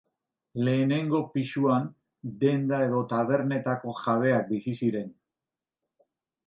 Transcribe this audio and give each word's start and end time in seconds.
Lehenengo 0.67 1.19
pisuan, 1.35 1.85
denda 2.45 2.81
edo 2.87 3.03
tabernetako 3.13 3.95
jabeak 4.03 4.51
bizi 4.53 4.79
ziren. 4.83 5.15